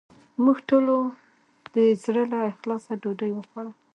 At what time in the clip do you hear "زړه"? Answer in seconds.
2.03-2.23